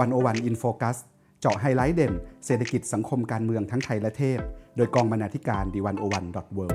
[0.00, 0.96] 101 In Focus
[1.40, 2.12] เจาะไฮไลท์เด่น
[2.46, 4.40] เศรษฐกิจสังคมการเมืองทั้งไทยและเทศ
[4.76, 6.66] โดยกองบรรณาธิการ The 101 dot world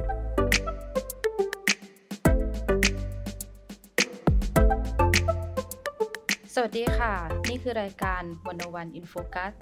[6.53, 7.13] สวัสดีค่ะ
[7.49, 9.53] นี่คือรายการ101 In Focus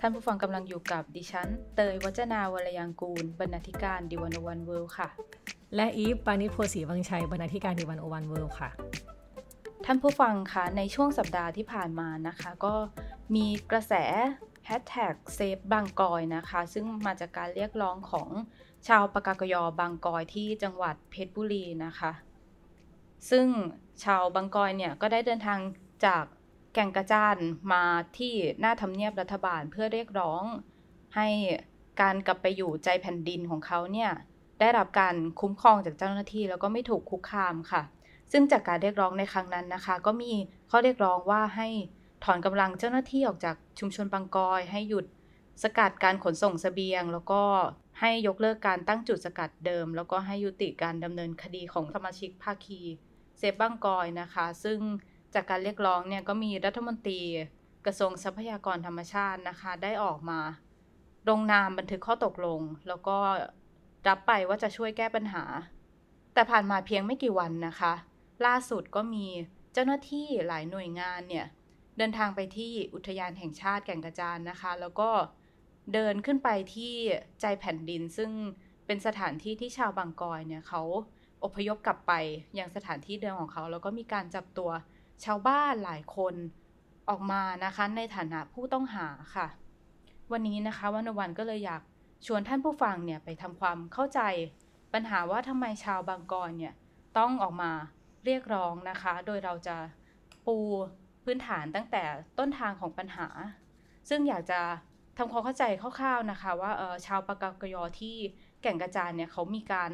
[0.00, 5.08] ท่านผู้ฟังกำลังอยู่กับดิฉัน เตย วจนาวรรลยางกูร บรรณาธิการ The 101 World ค่ะ
[5.76, 8.70] และอีฟปาณิส โพธิ์ศรีวังชัย บรรณาธิการ The 101 World ค่ะ
[9.86, 12.74] ท่านผู้ฟังคะในช่วงสัปดาห์ที่ผ่านมานะคะ ก็
[13.34, 13.94] มีกระแส
[14.66, 18.28] แฮชแท็กเซฟบางกอยนะคะ ซึ่งมาจากการเรียกร้องของ
[18.88, 22.12] ชาวปากากยอบางกอยที่จังหวัดเพชรบุรีนะคะ
[23.30, 23.46] ซึ่ง
[24.04, 25.58] ชาวบางกอยเนี่ยก็ได้เดินทาง
[26.06, 26.24] จาก
[26.74, 27.36] แก่งกระจาน
[27.72, 27.84] มา
[28.18, 30.42] ที่หน้าทำเนียบรัฐบาลเพื่อเรียกร้อง
[31.16, 31.28] ให้
[32.00, 34.10] การกลับไปอยู่ใจแผ่นดินของเขาเนี่ย
[34.60, 37.82] ได้รับการคุ้มครองจากเจ้าหน้าที่แล้วก็ไม่ถูกคุกคามค่ะ
[38.32, 40.32] ซึ่งจากการเรียกร้องในครั้งนั้นนะคะ ก็มี
[40.70, 41.68] ข้อเรียกร้องว่าให้
[42.24, 45.06] ถอนกำลังเจ้าหน้าที่ออกจากชุมชนบางกอย ให้หยุด
[45.62, 47.42] สกัดการขนส่งสเสบียง แล้วก็
[48.00, 52.80] ให้ยกเลิกการตั้งจุดสกัดเดิม แล้วก็ให้ยุติการดำเนินคดีของสมาชิกภาคี
[53.38, 54.78] เซฟบางกอยนะคะ ซึ่ง
[55.34, 57.20] จากการเรียกร้องเนี่ยก็มีรัฐมนตรี
[57.86, 60.40] กระทรวงทรัพยากรธรรมชาตินะคะ ได้ออกมา
[61.28, 63.16] ลงนามบันทึกข้อตกลง แล้วก็
[64.08, 65.44] รับไปว่าจะช่วยแก้ปัญหา
[66.34, 67.92] แต่ผ่านมาเพียงไม่กี่วันนะคะ
[68.46, 69.26] ล่าสุดก็มี
[69.72, 71.46] เจ้าหน้าที่หลายหน่วยงานเนี่ย
[71.98, 75.10] เดินทางไปที่อุทยานแห่งชาติแก่งกระจานนะคะ แล้วก็
[75.92, 76.94] เดินขึ้นไปที่
[77.40, 78.30] ใจแผ่นดิน ซึ่ง
[78.86, 80.82] เป็นสถานที่ที่ชาวบางกอยเนี่ยเขา
[81.44, 82.12] อพยพกลับไป
[82.58, 84.70] ยังสถานที่เดิมของเขา แล้วก็มีการจับตัว
[85.24, 86.34] ชาวบ้านหลายคน
[87.08, 89.46] ออกมานะคะในฐานะผู้ต้องหาค่ะ
[90.32, 91.82] วันนี้นะคะวันวันก็เลยอยาก
[92.26, 94.20] ชวนท่านผู้ฟังเนี่ยไปทำความเข้าใจ
[94.92, 96.74] ปัญหาว่าทำไมชาวบางกอยเนี่ย
[97.18, 97.72] ต้องออกมา
[98.24, 99.76] เรียกร้องนะคะ โดยเราจะ
[100.46, 100.56] ปู
[101.24, 102.02] พื้นฐานตั้งแต่
[102.38, 103.28] ต้นทางของปัญหา
[104.08, 104.60] ซึ่งอยากจะ
[105.18, 106.72] ทำความเข้าใจคร่าวๆนะคะ ว่า
[107.06, 108.16] ชาวปากากยอที่
[108.62, 109.90] แก่งกระจานเนี่ยเขามีการ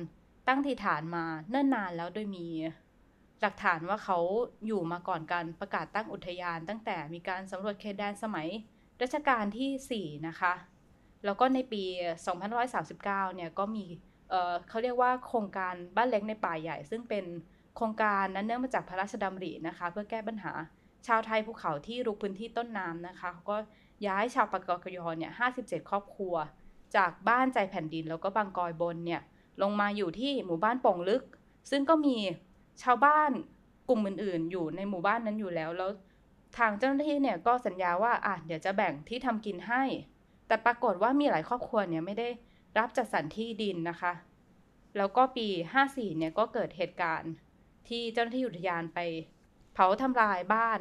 [0.49, 2.47] ตั้งที่ฐานมาเนิ่นนานแล้วโดยมี
[3.41, 4.19] หลักฐานว่าเขา
[4.67, 8.49] อยู่มาก่อนการประกาศตั้งอุทยาน ตั้งแต่มีการสำรวจเขตแดนสมัย
[9.03, 10.53] รัชกาลที่ 4 นะคะ
[11.25, 11.83] แล้วก็ในปี
[12.59, 13.03] 2539
[13.35, 13.87] เนี่ยก็มี
[14.31, 17.25] เเขาเรียกว่าโครงการบ้านเล็กในป่าใหญ่ ซึ่งเป็น
[17.81, 20.53] โครงการนั้นเนื่องมาจากพระราชดำรินะคะ เพื่อแก้ปัญหา
[21.07, 23.57] ชาวไทยภูเขาที่รุกพื้นที่ต้นน้ำนะคะเขาก็
[24.07, 26.35] ย้ายชาวปากกยอเนี่ยห้าสิบเจ็ดครอบครัว
[26.97, 29.21] จากบ้านใจแผ่นดินแล้วก็บางกอยบนเนี่ย
[29.63, 31.23] ลงมาอยู่ที่หมู่บ้านป่งลึก
[31.71, 32.17] ซึ่งก็มี
[32.83, 33.31] ชาวบ้าน
[33.89, 35.91] กลุ่มอื่น ๆ อยู่ในหมู่บ้านนั้นอยู่แล้วแล้ว
[36.59, 39.83] ทางเจ้าหน้าที่เนี่ยก็สัญญาว่าอะเดี๋ยวจะแบ่งที่ทำกินให้
[40.47, 42.29] แต่ปรากฏว่ามีหลายครอบครัวเนี่ยไม่ได้
[42.79, 44.13] รับจัดสรรที่ดินนะคะ
[44.97, 45.47] แล้วก็ปี
[45.83, 47.33] 54เนี่ยก็เกิดเหตุการณ์
[47.89, 48.99] ที่เจ้าหน้าที่อุทยานไป
[49.73, 50.81] เผาทำลายบ้าน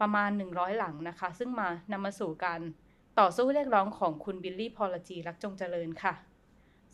[0.00, 2.60] ประมาณ 100 หลังนะคะ ซึ่งมานำมาสู่การ
[3.20, 6.14] ต่อสู้เรียกร้องของคุณบิลลี่พอลจีรักจงเจริญค่ะ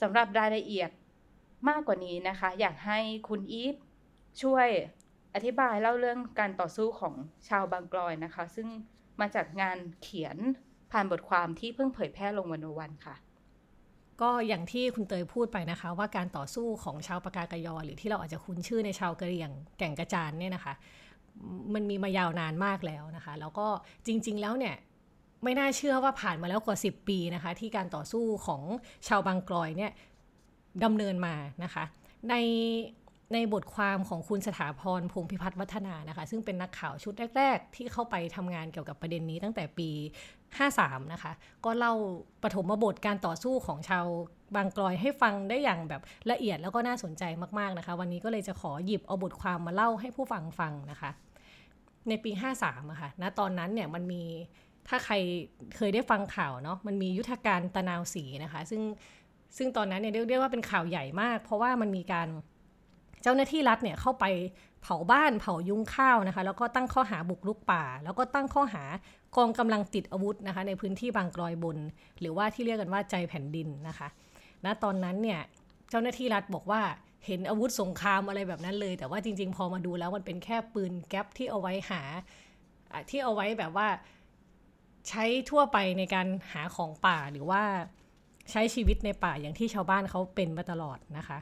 [0.01, 0.91] สำหรับรายละเอียด
[1.69, 2.99] มากกว่านี้นะคะ อยากให้
[3.29, 3.77] คุณอีฟ
[4.43, 4.69] ช่วย
[5.35, 7.15] อธิบายเล่าเรื่องการต่อสู้ของ
[7.49, 8.69] ชาวบางกลอยนะคะ ซึ่ง
[9.21, 10.37] มาจากงานเขียน
[10.93, 13.15] ผ่านบทความที่เพิ่งเผยแพร่ลงวันโนวันค่ะ
[14.23, 20.75] ก็อย่างที่คุณเตยพูดไปนะคะ ว่าการต่อสู้ของชาวปากากยอ หรือที่เราอาจจะคุ้นชื่อในชาวกะเหรี่ยงแก่งกระจานเนี่ยนะคะ
[21.75, 23.67] มันมีมายาวนานมากแล้วนะคะ แล้วก็
[24.07, 24.75] จริง ๆ แล้วเนี่ย
[25.43, 28.63] ไม่น่าเชื่อว่าผ่านมาแล้วกว่า 10 ปีนะคะ ที่การต่อสู้ของ
[29.09, 29.93] ชาวบางกลอยเนี่ย
[30.85, 31.85] ดำเนินมานะคะ
[32.31, 32.35] ใน
[33.35, 39.91] ในบทความของคุณสถาพรพงพิพัฒน์วัฒนานะคะ ซึ่งเป็นนักข่าวชุดแรก ๆ ที่เข้าไปทำงานเกี่ยวกับประเด็นนี้ตั้งแต่ปี
[40.51, 41.33] 53 นะคะ
[41.65, 41.93] ก็เล่า
[42.43, 44.05] ปฐมบทการต่อสู้ของชาว
[44.57, 47.23] บางกลอยให้ฟังได้อย่างแบบละเอียดแล้วก็น่าสนใจ
[47.59, 51.11] มาก ๆ นะคะ วันนี้ก็เลยจะขอหยิบเอาบทความมาเล่าให้ผู้ฟังฟังนะคะ
[52.09, 52.31] ในปี
[52.61, 54.23] 53อะคะ่ะณตอนนั้นเนี่ยมันมี
[54.89, 55.15] ถ้าใคร
[55.77, 58.83] เคยได้ฟังข่าวเนาะมันมียุทธการตะนาวสีนะคะ ซึ่ง
[59.57, 62.29] ซึ่งตอนนั้นเนี่ยเรียกว่าเป็นข่าวใหญ่มาก เพราะว่ามันมีการ
[63.25, 64.25] เจ้าหน้าที่รัฐเนี่ยเข้าไป
[64.83, 68.85] เผาบ้านเผายุ้งข้าวนะคะ แล้วก็ตั้งข้อหาบุกรุกป่า แล้วก็ตั้งข้อหา
[69.37, 71.79] กองกำลังติดอาวุธนะคะ ในพื้นที่บางกลอยบน
[72.21, 74.09] หรือว่าที่เรียกกันว่าใจแผ่นดินนะคะ
[74.65, 75.41] ณตอนนั้นเนี่ย
[75.91, 76.83] เจ้าหน้าที่รัฐบอกว่า
[77.27, 82.03] เห็นอาวุธสงครามอะไรแบบนั้นเลย แต่ว่าจริง ๆ พอมาดูแล้วมันเป็นแค่ปืนแก๊ปที่เอาไว้หา
[83.11, 83.89] ที่เอาไว้แบบว่า
[85.09, 87.63] ใช้ทั่วไปในการหาของป่าหรือว่า
[88.51, 91.39] ใช้ชีวิตในป่าอย่างที่ชาวบ้านเขาเป็นมาตลอดนะคะ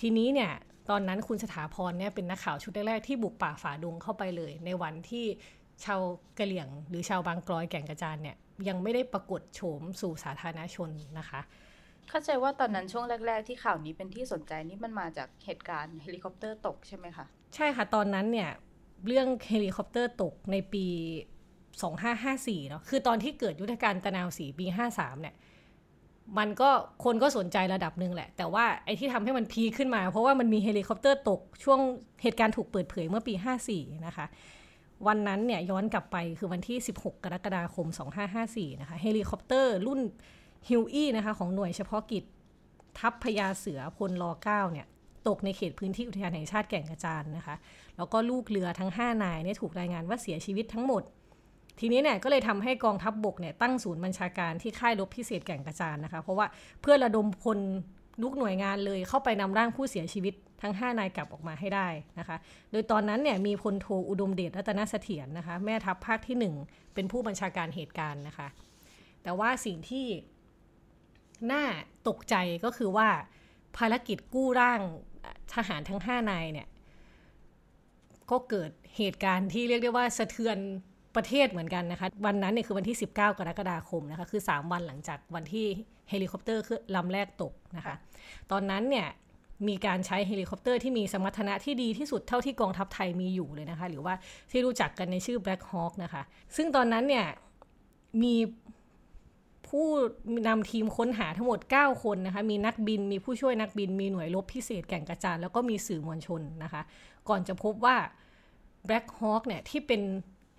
[0.00, 0.52] ทีนี้เนี่ย
[0.90, 5.24] ตอนนั้นคุณสถาพรเนี่ยเป็นนักข่าวชุดแรกๆที่บุกป่าฝ่าดงเข้าไปเลย ในวันที่
[5.84, 6.00] ชาว
[6.38, 8.36] กะเหลี่ยง หรือชาวบางกลอยแก่งกระจานเนี่ย
[8.68, 11.40] ยังไม่ได้ปรากฏโฉมสู่สาธารณชนนะคะ
[12.08, 18.50] เข้าใจว่าตอนนั้นช่วงแรก ๆ ที่ข่าวนี้เป็นที่สนใจนี่มันมาจากเหตุการณ์เฮลิคอปเตอร์ตกใช่ไหมคะใช่ค่ะ ตอนนั้นเนี่ย
[19.06, 20.86] เรื่องเฮลิคอปเตอร์ตกในปี
[21.82, 25.34] 2554เนาะคือตอนที่เกิดยุทธการตะนาวศรีปี 53เนี่ย
[26.38, 26.70] มันก็
[27.04, 31.80] คนก็สนใจระดับหนึ่งแหละ แต่ว่าไอ้ที่ทำให้มัน peak ขึ้นมา เพราะว่ามันมีเฮลิคอปเตอร์ตกช่วง
[32.22, 33.34] เหตุการณ์ถูกเปิดเผยเมื่อปี
[33.68, 34.26] 54 นะคะ
[35.06, 37.86] วันนั้นเนี่ยย้อนกลับไปคือวันที่ 16 กรกฎาคม
[38.34, 40.00] 2554 นะคะ เฮลิคอปเตอร์รุ่น
[40.68, 42.24] Huey นะคะของหน่วยเฉพาะกิจ
[42.98, 44.86] ทัพพญาเสือพลร9เนี่ย
[45.28, 47.56] ตกในเขตพื้นที่อุทยานแห่งชาติแก่งกระจานนะคะ
[47.96, 51.02] แล้วก็ลูกเรือทั้ง 5 นายเนี่ยถูกรายงานว่าเสียชีวิตทั้งหมด
[51.80, 56.46] ทีนี้เนี่ยก็เลยทำให้กองทัพบกเนี่ยตั้งศูนย์บัญชาการที่ค่ายรบพิเศษแก่งกระจานนะคะ เพราะว่า
[56.80, 57.58] เพื่อระดมพล
[58.22, 61.88] ทุกหน่วยงานเลยเข้าไปนำร่างผู้เสียชีวิตทั้ง 5 นายกลับออกมาให้ได้
[62.18, 62.36] นะคะ
[62.70, 68.48] โดยตอนนั้นเนี่ยมีพลโทอุดมเดชรัตนเสถียรนะคะ แม่ทัพภาคที่ 1 เป็นผู้บัญชาการเหตุการณ์นะคะ
[69.22, 70.06] แต่ว่าสิ่งที่
[71.52, 71.64] น่า
[72.08, 72.34] ตกใจ
[72.64, 73.08] ก็คือว่า
[73.76, 74.80] ภารกิจกู้ร่าง
[75.54, 76.68] ทหารทั้ง 5 นายเนี่ย
[78.30, 80.58] ก็เกิดเหตุการณ์ที่เรียกได้ว่าสะเทือน
[81.16, 85.66] ประเทศเหมือนกันนะคะ วันนั้นเนี่ยคือวันที่ 19 กรกฎาคมนะคะ คือ 3 วันหลังจากวันที่
[86.10, 87.94] เฮลิคอปเตอร์คือลำแรกตกนะคะ
[88.50, 89.08] ตอนนั้นเนี่ย
[89.68, 94.14] มีการใช้เฮลิคอปเตอร์ที่มีสมรรถนะที่ดีที่สุดเท่าที่กองทัพไทยมีอยู่เลยนะคะ หรือว่า
[94.50, 96.22] ที่รู้จักกันในชื่อ Black Hawk นะคะ
[96.56, 97.26] ซึ่งตอนนั้นเนี่ย
[98.22, 98.34] มี
[99.68, 99.88] ผู้
[100.48, 106.82] นำทีมค้นหาทั้งหมด 9 คนนะคะ มีนักบิน มีผู้ช่วยนักบิน มีหน่วยรบพิเศษแก่งกระจานแล้วก็มีสื่อมวลชนนะคะ
[107.28, 107.96] ก่อนจะพบว่า
[108.88, 110.02] Black Hawk เนี่ยที่เป็น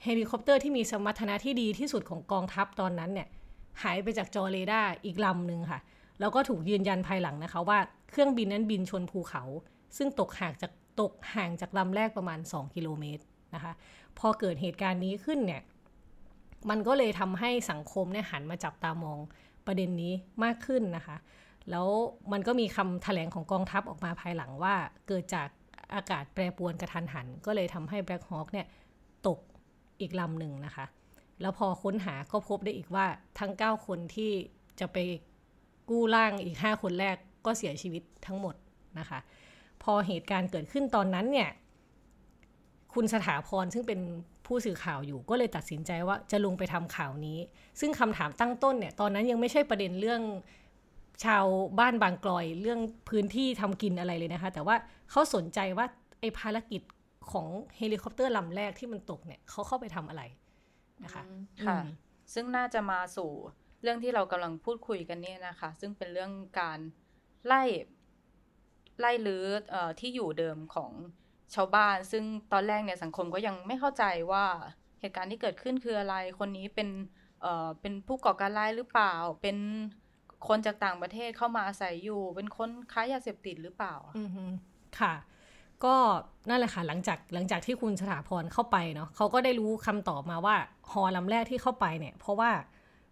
[0.04, 3.28] เฮลิคอปเตอร์ที่มีสมรรถนะที่ดีที่สุดของกองทัพตอนนั้นเนี่ย
[3.84, 5.80] หายไปจากจอเรดาร์อีกลำหนึ่งค่ะ
[6.20, 7.80] แล้วก็ถูกยืนยันภายหลังนะคะว่า
[8.10, 9.44] เครื่องบินนั้นบินชนภูเขา
[9.98, 13.24] ซึ่งตกห่างจากตกห่างจากลำแรกประมาณ 2 กิโลเมตร
[13.56, 13.74] นะคะ
[14.20, 15.62] พอเกิดเหตุการณ์นี้ขึ้นเนี่ย
[16.70, 19.20] มันก็เลยทำให้สังคมเนี่ยหันมาจับตามอง
[19.66, 20.14] ประเด็นนี้
[20.44, 21.18] มากขึ้นนะคะ
[21.70, 21.88] แล้ว
[22.32, 24.76] มันก็มีคำแถลงของกองทัพออกมาภายหลังว่า
[25.08, 25.48] เกิดจาก
[25.96, 28.68] อากาศแปรปรวนกระทันหัน ก็เลยทำให้ Black Hawk เนี่ย
[30.04, 30.86] อีกลำหนึ่งนะคะ
[31.42, 33.06] แล้วพอค้นหาก็พบได้อีกว่า
[33.40, 34.32] ทั้ง 9 คนที่
[34.80, 34.98] จะไป
[35.90, 37.16] กู้ร่างอีก 5 คนแรก
[37.46, 38.56] ก็เสียชีวิตทั้งหมด
[39.00, 39.20] นะคะ
[39.84, 41.50] พอเหตุการณ์เกิดขึ้นตอนนั้นเนี่ย
[42.94, 44.00] คุณสถาพรซึ่งเป็น
[44.46, 47.40] ผู้สื่อข่าวอยู่ก็เลยตัดสินใจว่าจะลงไปทำข่าวนี้
[47.80, 50.22] ซึ่งคำถามตั้งต้นเนี่ยตอนนั้นยังไม่ใช่ประเด็นเรื่อง
[51.26, 51.46] ชาว
[51.80, 52.80] บ้านบางกลอยเรื่อง
[53.10, 54.76] พื้นที่ทำกินอะไรเลยนะคะ แต่ว่า
[55.12, 55.86] เขาสนใจว่า
[56.20, 56.82] ไอ้ภารกิจ
[57.32, 57.48] ของ
[57.78, 60.24] เฮลิคอปเตอร์ลำแรกที่มันตกเนี่ยเขาเข้าไปทำอะไร
[61.04, 61.24] นะคะ
[61.66, 61.80] ค่ะ
[62.34, 63.32] ซึ่งน่าจะมาสู่
[63.82, 66.80] เรื่องที่เรากำลังพูดคุยกันเนี่ยนะคะ ซึ่งเป็นเรื่องการ
[67.46, 67.64] ไล่
[69.00, 70.92] ไล่ลื้ออที่อยู่เดิมของ
[71.56, 72.24] ชาวบ้าน ซึ่ง
[72.54, 74.46] ตอนแรกเนี่ยสังคมก็ยังไม่เข้าใจว่า
[75.00, 76.90] เหตุการณ์ที่เกิดขึ้นคืออะไร คนนี้เป็น
[77.42, 79.58] เอ่อเป็นผู้ก่อการร้ายหรือเปล่า เป็น
[80.48, 84.30] คนจากต่างประเทศเข้ามาอาศัยอยู่ เป็นคนค้ายาเสพติดหรือเปล่า อือ
[85.00, 85.14] ค่ะ
[85.86, 85.96] ก็
[86.50, 90.56] นั่นแหละค่ะหลังจากหลังจากที่คุณสถาพรเข้าไปเนาะเขาก็ได้รู้คำตอบมาว่า
[90.92, 92.52] ฮอลำแรกที่เข้าไปเนี่ย เพราะว่า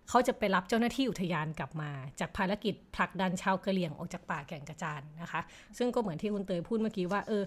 [0.09, 1.89] เขาจะไปรับเจ้าหน้าที่อุทยานกลับมา
[2.19, 5.41] จากภารกิจผลักดันชาวกะเหรี่ยงออกจากป่าแก่งกระจานนะคะ
[5.77, 7.43] ซึ่งก็เหมือนที่คุณเตยพูดเมื่อกี้ว่า เออ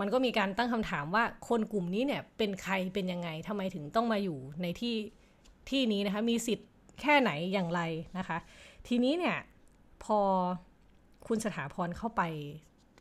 [0.00, 4.94] มันก็มีการตั้งคำถามว่าคนกลุ่มนี้เนี่ยเป็นใครเป็นยังไงทำไมถึงต้องมาอยู่ในที่
[5.70, 6.68] ที่นี้นะคะ มีสิทธิ์
[7.00, 7.80] แค่ไหนอย่างไร
[8.18, 8.38] นะคะ
[8.88, 9.36] ทีนี้เนี่ย
[10.04, 10.20] พอ
[11.26, 12.22] คุณสถาพรเข้าไป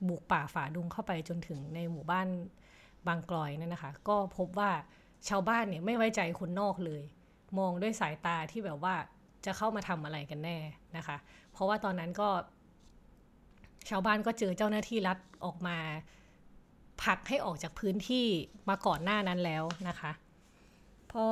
[0.08, 2.28] บุกป่าฝ่าดงเข้าไปจนถึงในหมู่บ้าน
[3.08, 4.72] บางกลอยนั่นนะคะ ก็พบว่า
[5.30, 7.02] ชาวบ้านเนี่ยไม่ไว้ใจคนนอกเลย
[7.60, 8.96] มองด้วยสายตาที่แบบว่า
[9.46, 10.58] จะเข้ามาทำอะไรกันแน่
[10.98, 11.18] นะคะ
[11.52, 12.30] เพราะว่าตอนนั้นก็
[13.90, 15.78] ชาวบ้านก็เจอเจ้าหน้าที่รัฐออกมา
[17.04, 18.26] ผลักให้ออกจากพื้นที่
[18.70, 20.12] มาก่อนหน้านั้นแล้วนะคะ
[21.12, 21.24] พอ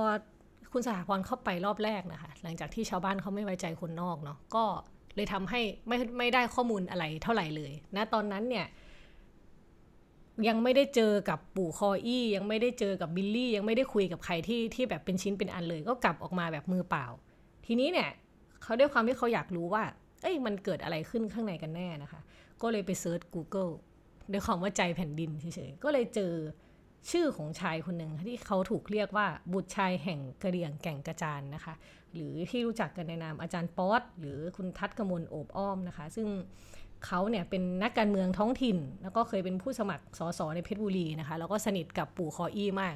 [0.71, 4.65] คุณสถาพรเข้าไปรอบแรกนะคะ หลังจากที่ชาวบ้านเขาไม่ไว้ใจคนนอกเนาะก็
[5.15, 8.65] เลยทำให้ไม่ไม่ได้ข้อมูลอะไรเท่าไหร่เลยนะตอนนั้นเนี่ย
[10.47, 17.05] ยังไม่ได้เจอกับปู่คออี้ ยังไม่ได้เจอกับบิลลี่ ยังไม่ได้คุยกับใครที่ที่แบบเป็นชิ้นเป็นอันเลย ก็กลับออกมาแบบมือเปล่า
[17.65, 18.09] ทีนี้เนี่ย
[18.63, 19.83] เขาด้วยความที่เขาอยากรู้ว่า
[20.21, 22.21] เอ้ยมันเกิดอะไรขึ้นข้างในกันแน่นะคะ
[22.61, 23.71] ก็เลยไป search Google
[24.31, 26.33] ด้วยความว่าใจแผ่นดินเฉยๆก็เลยเจอ
[27.11, 31.73] ชื่อของชายคนหนึ่งที่เขาถูกเรียกว่าบุตรชายแห่งกะเหรี่ยงแก่งกระจานนะคะ
[32.15, 36.27] หรือที่รู้จักกันในนามอาจารย์ป๊อตหรือคุณทัศกมลโอบอ้อมนะคะ ซึ่ง
[37.05, 42.95] เขาเนี่ยเป็นนักการเมืองท้องถิ่น แล้วก็เคยเป็นผู้สมัครสสในเพชรบุรีนะคะ แล้วก็สนิทกับปู่คออี้มาก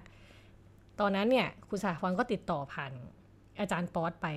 [0.99, 2.91] ตอนนั้นเนี่ยคุณสาฟอนก็ติดต่อผ่าน
[3.59, 4.27] อาจารย์ป๊อตไป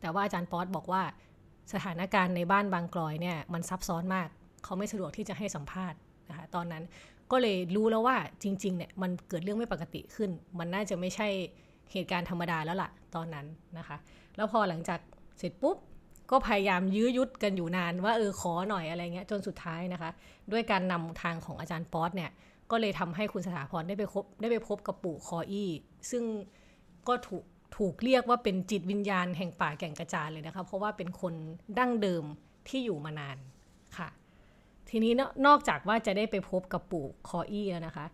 [0.00, 1.02] แต่ว่าอาจารย์ป๊อตบอกว่า
[1.72, 4.28] สถานการณ์ในบ้านบางกลอยเนี่ยมันซับซ้อนมาก
[4.64, 6.84] เขาไม่สะดวกที่จะให้สัมภาษณ์นะคะตอนนั้น
[7.30, 11.28] ก็เลยรู้แล้วว่าจริงๆเนี่ยมันเกิดเรื่องไม่ปกติขึ้น มันน่าจะไม่ใช่
[11.92, 13.46] เหตุการณ์ธรรมดาแล้วล่ะตอนนั้น
[13.78, 13.96] นะคะ
[14.36, 15.00] แล้วพอหลังจาก
[15.38, 15.76] เสร็จปุ๊บ
[16.30, 20.10] ก็พยายามยื้อยุดกันอยู่นานว่าเออขอหน่อยอะไรเงี้ยจนสุดท้ายนะคะ
[20.52, 22.30] ด้วยการนำทางของอาจารย์ป๊อตเนี่ย
[22.70, 25.70] ก็เลยทำให้คุณสถาพรได้ไปพบได้ไปพบกับปู่คออี้
[26.10, 26.24] ซึ่ง
[27.08, 27.44] ก็ถูก
[27.76, 31.34] ถูกเรียกว่าเป็นจิตวิญญาณแห่งป่าแก่งกระจานเลยนะคะเพราะว่าเป็นคน
[31.78, 32.24] ดั้งเดิม
[32.68, 33.36] ที่อยู่มานาน
[33.98, 34.08] ค่ะ
[34.90, 35.12] ทีนี้
[35.46, 38.06] นอกจากว่าจะได้ไปพบกับปู่คออี้แล้วนะคะ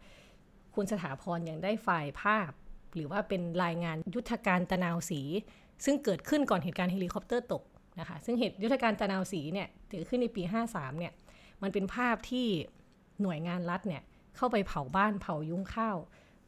[0.75, 2.50] คุณสถาพรยังได้ไฟล์ภาพ
[2.94, 5.20] หรือว่าเป็นรายงานยุทธการตะนาวศรี
[5.85, 7.62] ซึ่งเกิดขึ้นก่อนเหตุการณ์เฮลิคอปเตอร์ตก
[8.00, 11.12] นะคะซึ่งเหตุยุทธการตะนาวศรีเนี่ยเกิดขึ้นในปี 53เนี่ย
[11.62, 12.47] มันเป็นภาพที่
[13.23, 14.02] หน่วยงานรัฐเนี่ย
[14.37, 15.99] เข้าไปเผาบ้านเผายุ้งข้าว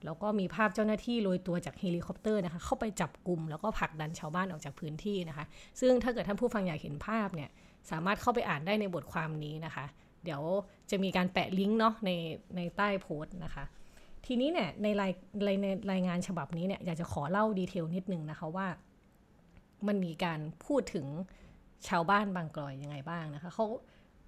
[0.04, 5.44] แล้วก็มีภาพเจ้าหน้าที่โรยตัวจากเฮลิคอปเตอร์นะคะเข้าไปจับกลุ่มแล้วก็ผลักดันชาวบ้านออกจากพื้นที่นะคะ
[5.80, 7.50] ซึ่งถ้าเกิดท่านผู้ฟังอยากเห็นภาพเนี่ย
[7.90, 9.84] สามารถเข้าไปอ่านได้ในบทความนี้นะคะ
[10.24, 10.42] เดี๋ยว
[10.90, 12.10] จะมีการแปะลิงก์เนาะใน
[12.56, 13.64] ในใต้โพสต์นะคะ
[14.26, 15.12] ทีนี้เนี่ยในราย
[15.62, 18.66] ในรายงานฉบับนี้เนี่ยอยากจะขอเล่าดีเทลนิดนึงนะคะว่า
[19.86, 21.06] มันมีการพูดถึง
[21.88, 23.66] ชาวบ้านบางกลอยยังไงบ้างนะคะเขา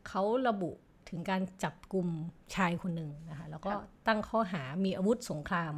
[0.08, 0.70] เขาระบุ
[1.08, 2.08] ถึงการจับกลุ่ม
[2.54, 3.70] ชายคนหนึ่งนะคะแล้วก็
[4.06, 5.74] ตั้งข้อหามีอาวุธสงคราม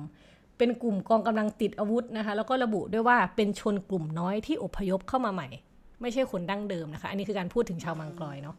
[0.59, 5.49] เป็นกลุ่มกองกำลังติดอาวุธนะคะแล้วก็ระบุด้วยว่าเป็นชนกลุ่มน้อยที่อพยพเข้ามาใหม่
[6.01, 8.57] ไม่ใช่คนดั้งเดิมนะคะ อันนี้คือการพูดถึงชาวบางกลอยเนาะ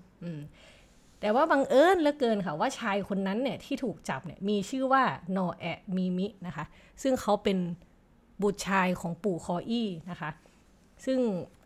[1.20, 5.04] แต่ว่าบังเอิญเหลือเกินค่ะว่าชายคนนั้นเนี่ยที่ถูกจับเนี่ยมีชื่อว่า
[5.38, 6.66] นอแอะมีมินะคะ
[7.02, 7.58] ซึ่งเขาเป็น
[8.42, 10.30] บุตรชายของปู่คออี้นะคะ
[11.06, 11.20] ซึ่ง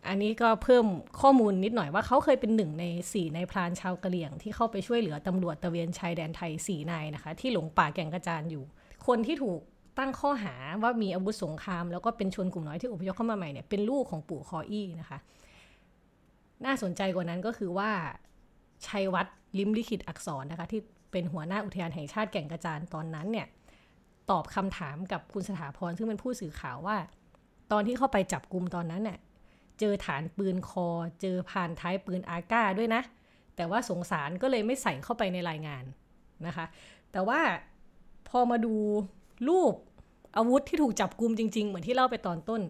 [0.08, 0.86] อันนี้ก็เพิ่ม
[1.20, 8.64] ข้อมูลนิดหน่อยว่าเขาเคยเป็นหนึ่งในสี่ในพรานชาวกะเหรี่ยง ที่เข้าไปช่วยเหลือตำรวจตะเวนชายแดนไทยสี่นายนะคะ ที่หลงป่าแก่งกระจานอยู่
[9.06, 9.60] คนที่ถูก
[9.98, 15.18] ตั้งข้อหาว่ามีอาวุธสงคราม แล้วก็เป็นชนกลุ่มน้อยที่อพยพเข้ามาใหม่เนี่ยเป็นลูกของปู่คออี้นะคะ
[16.64, 17.90] น่าสนใจกว่านั้นก็คือว่า
[18.86, 20.80] ชัยวัฒน์ ลิมลิขิตอักษรนะคะ ที่
[21.12, 23.46] เป็นหัวหน้าอุทยานแห่งชาติแก่งกระจานตอนนั้นเนี่ย
[24.30, 26.96] ตอบคำถามกับคุณสถาพรซึ่งเป็นผู้สื่อข่าวว่า
[27.72, 29.18] ตอนที่เข้าไปจับกลุ่มตอนนั้นเนี่ย
[29.80, 30.88] เจอฐานปืนคอ
[31.20, 33.02] เจอผ่านท้ายปืนอาก้าด้วยนะ
[33.56, 35.84] แต่ว่าสงสารก็เลยไม่ใส่เข้าไปในรายงาน
[36.46, 36.66] นะคะ
[37.12, 37.40] แต่ว่า
[38.28, 38.74] พอมาดู
[39.48, 39.72] รูป
[40.36, 42.62] อาวุธที่ถูกจับกลุ่มจริง ๆ เหมือนที่เล่าไปตอนต้น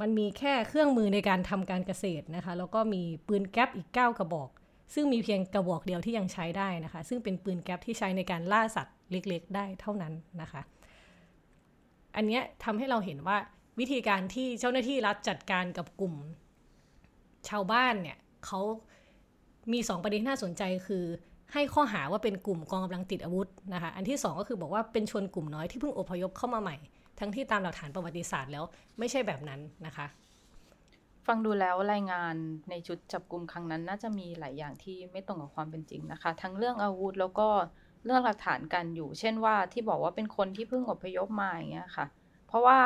[0.00, 4.48] มันมีแค่เครื่องมือในการทำการเกษตรนะคะ แล้วก็มีปืนแก๊ปอีก 9 กระบอก
[4.94, 10.62] ซึ่งมีเพียงกระบอกเดียวที่ยังใช้ได้นะคะ ซึ่งเป็นปืนแก๊ปที่ใช้ในการล่าสัตว์เล็กๆ ได้เท่านั้นนะคะ
[12.16, 13.36] อันนี้ทำให้เราเห็นว่า
[13.80, 16.14] วิธีการที่เจ้าหน้าที่รัฐจัดการกับกลุ่ม
[17.48, 18.60] ชาวบ้านเนี่ยเขา
[19.72, 21.04] มีสองประเด็นน่าสนใจคือ
[21.52, 26.76] ให้ข้อหาว่าเป็นกลุ่มกองกำลังติดอาวุธนะคะ อันที่สองก็คือบอกว่าเป็นชนกลุ่มน้อยที่เพิ่งอพยพเข้ามาใหม่
[27.18, 28.64] ทั้งที่ตามหลักฐานประวัติศาสตร์แล้ว
[28.98, 30.06] ไม่ใช่แบบนั้นนะคะ
[31.26, 32.34] ฟังดูแล้วรายงาน
[32.70, 37.48] ในชุดจับกลุ่มครั้งนั้นน่าจะมีหลายอย่างที่ไม่ตรงกับความเป็นจริงนะคะ ทั้งเรื่องอาวุธแล้วก็
[38.04, 42.06] เรื่องหลักฐานกันอยู่ เช่นว่าที่บอกว่าเป็นคนที่เพิ่งอพยพมาอย่างเงี้ยค่ะ
[42.46, 42.78] เพราะว่า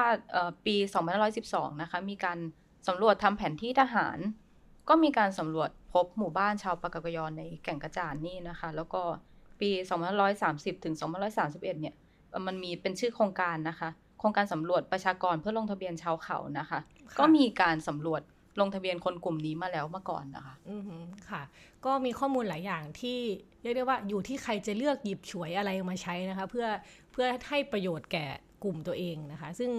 [0.66, 0.76] ปี
[1.28, 2.38] 2512นะคะมีการ
[2.88, 4.18] สำรวจทำแผนที่ทหาร
[4.88, 9.02] ก็มีการสำรวจพบหมู่บ้านชาวปากกยอนในแก่งกระจานนี่นะคะ แล้วก็
[9.60, 9.70] ปี
[10.28, 10.94] 2530ถึง
[11.32, 11.94] 2531เนี่ย
[12.46, 13.88] มันมีเป็นชื่อโครงการนะคะ
[14.26, 16.78] รงการสำรวจประชากรเพื่อลงทะเบียนชาวเขานะคะ
[17.18, 18.22] ก็มีการสำรวจ
[18.60, 20.82] ลงทะเบียนคนกลุ่มนี้มาแล้วเมื่อก่อนนะคะ อือ
[21.30, 21.42] ค่ะ
[21.84, 23.18] ก็มีข้อมูลหลายอย่างที่
[23.62, 26.66] เรียกได้ว่าอยู่ที่ใครจะเลือกหยิบฉวยอะไรมาใช้นะคะ เพื่อ
[27.12, 28.26] เพื่อให้ประโยชน์แก่
[28.64, 29.70] กลุ่มตัวเองนะคะ ซึ่ง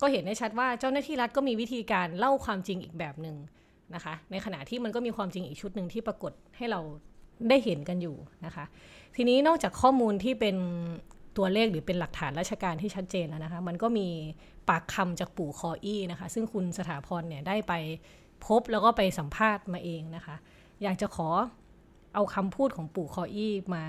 [0.00, 3.36] ก็เห็นได้ชัดว่าเจ้าหน้าที่รัฐก็มีวิธีการเล่าความจริงอีกแบบหนึ่ง
[3.94, 6.80] นะคะ ในขณะที่มันก็มีความจริงอีกชุดหนึ่งที่ปรากฏให้เรา
[7.48, 8.16] ได้เห็นกันอยู่
[8.46, 8.64] นะคะ
[9.16, 10.56] ทีนี้นอกจากข้อมูลที่เป็น
[11.36, 14.08] ตัวเลขหรือเป็นหลักฐานราชการที่ชัดเจนนะคะ มันก็มี
[14.68, 17.72] ปากคำจากปู่คออี้นะคะ ซึ่งคุณสถาพรเนี่ยได้ไป
[18.46, 20.36] พบแล้วก็ไปสัมภาษณ์มาเองนะคะ
[20.82, 21.28] อยากจะขอ
[22.14, 23.84] เอาคำพูดของปู่คออี้มา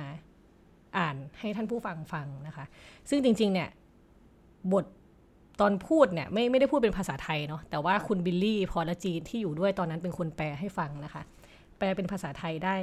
[0.97, 2.65] อ่านให้ท่านผู้ฟังฟังนะคะ
[3.09, 3.69] ซึ่งจริงๆเนี่ย
[4.73, 4.85] บท
[5.59, 11.23] ตอนพูดเนี่ยไม่ไม่ได้พูดเป็นภาษาไทยเนาะแต่ว่าคุณบิลลี่พอลจีนที่อยู่ด้วยตอนนั้นเป็นคนแปลให้ฟังนะคะ
[11.77, 12.75] แปลเป็นภาษาไทยได้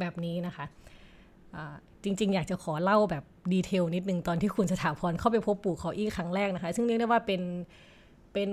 [0.00, 0.64] แบบนี้นะคะ
[2.04, 7.42] จริง ๆ อยากจะขอเล่าแบบดีเทลนิดนึงตอนที่คุณสถาพรเข้าไปพบปู่ขออี้ครั้งแรกนะคะ ซึ่งเรียกได้ว่าเป็น
[8.34, 8.50] เป็น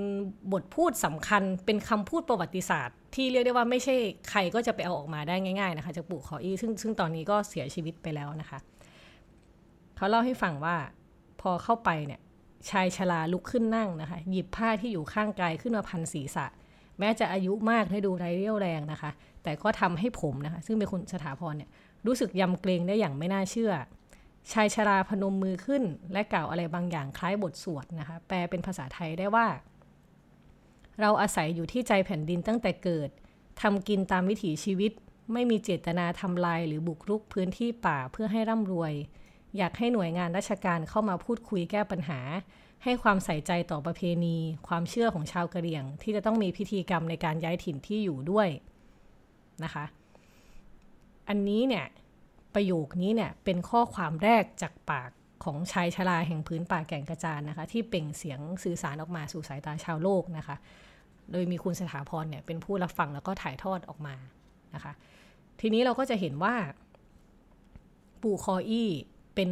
[0.51, 3.95] บทพูดสำคัญเป็นคำพูดประวัติศาสตร์ ที่เรียกได้ว่าไม่ใช่
[4.29, 8.59] ใครก็จะไปเอาออกมาได้ง่าย ๆ นะคะจากปู่ขออี้ซึ่งซึ่งตอนนี้ก็เสียชีวิตไปแล้วนะคะ
[9.95, 10.75] เขาเล่าให้ฟังว่า
[11.41, 12.19] พอเข้าไปเนี่ย
[12.69, 16.45] ชายชราลุกขึ้นนั่งนะคะ หยิบผ้าที่อยู่ข้างกายขึ้นมาพันศีรษะ
[16.99, 19.11] แม้จะอายุมากให้ดูไรเรี่ยวแรงนะคะ
[19.43, 21.69] แต่ก็ทำให้ผมนะคะ ซึ่งเป็นคุณสถาพรเนี่ย
[22.05, 23.73] รู้สึกยำเกรงได้อย่างไม่น่าเชื่อ
[24.51, 29.47] ชายชราพนมมือขึ้น และกล่าวอะไรบางอย่างคล้ายบทสวดนะคะ แปลเป็นภาษาไทยได้ว่า
[31.01, 33.09] เราอาศัยอยู่ที่ใจแผ่นดินตั้งแต่เกิด
[33.61, 34.91] ทำกินตามวิถีชีวิต
[35.33, 38.93] ไม่มีเจตนาทำลายหรือบุกรุกพื้นที่ป่าเพื่อให้ร่ำรวย
[39.57, 42.19] อยากให้หน่วยงานราชการเข้ามาพูดคุยแก้ปัญหา
[42.83, 44.37] ให้ความใส่ใจต่อประเพณี
[44.67, 48.47] ความเชื่อของชาวกะเหรี่ยง ที่จะต้องมีพิธีกรรมในการย้ายถิ่นที่อยู่ด้วย
[49.63, 49.85] นะคะ
[51.29, 51.85] อันนี้เนี่ย
[52.55, 55.09] ประโยคนี้เนี่ยเป็นข้อความแรกจากปาก
[55.43, 60.55] ของชายชราแห่งพื้นป่าแก่งกระจานนะคะ ที่เปล่งเสียงสื่อสารออกมาสู่สายตาชาวโลกนะคะ
[61.31, 64.15] โดยมีคุณสถาพรเนี่ยเป็นผู้รับฟังแล้วก็ถ่ายทอดออกมา
[64.75, 64.93] นะคะ
[65.61, 66.55] ทีนี้เราก็จะเห็นว่า
[68.21, 68.89] ปู่คออี้
[69.35, 69.49] เป็น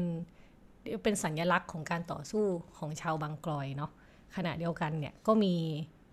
[1.04, 2.46] เป็นสัญลักษณ์ของการต่อสู้
[2.78, 3.92] ของชาวบางกลอยเนาะ
[4.36, 5.56] ขณะเดียวกันเนี่ยก็มี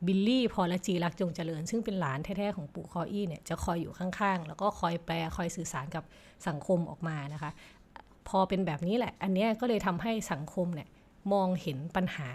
[0.07, 6.05] บิลลี่พอลจีรักจงเจริญ ซึ่งเป็นหลานแท้ๆของปู่คออี้เนี่ยจะคอยอยู่ข้างๆ แล้วก็คอยแปลคอยสื่อสารกับ
[6.49, 7.51] สังคมออกมานะคะ
[8.29, 10.89] พอเป็นแบบนี้แหละ อันนี้ก็เลยทำให้สังคมเนี่ย
[11.33, 12.29] มองเห็นปัญหา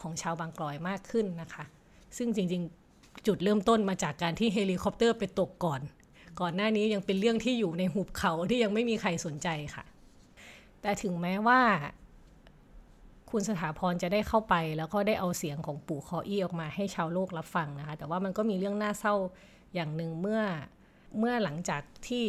[0.00, 1.64] ของชาวบางกลอยมากขึ้นนะคะ
[2.16, 5.80] ซึ่งจริงๆจุดเริ่มต้นมาจากการที่เฮลิคอปเตอร์ไปตกก่อน
[6.40, 9.84] ก่อนหน้านี้ยังเป็นเรื่องที่อยู่ในหุบเขาที่ยังไม่มีใครสนใจค่ะ
[10.82, 11.60] แต่ถึงแม้ว่า
[13.32, 19.14] คุณสถาพรจะได้เข้าไป แล้วก็ได้เอาเสียงของปู่คออี้ออกมาให้ชาวโลกรับฟังนะคะ แต่ว่ามันก็มีเรื่องน่าเศร้า
[19.74, 20.40] อย่างหนึ่งเมื่อ
[21.18, 22.24] เมื่อหลังจากที่